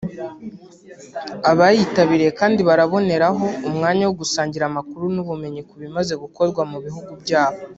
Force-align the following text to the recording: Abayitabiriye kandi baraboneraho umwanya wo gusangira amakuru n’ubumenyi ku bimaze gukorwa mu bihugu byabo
Abayitabiriye 1.51 2.31
kandi 2.39 2.59
baraboneraho 2.67 3.45
umwanya 3.67 4.03
wo 4.05 4.13
gusangira 4.21 4.63
amakuru 4.67 5.05
n’ubumenyi 5.15 5.61
ku 5.67 5.73
bimaze 5.81 6.13
gukorwa 6.23 6.61
mu 6.71 6.77
bihugu 6.85 7.11
byabo 7.23 7.59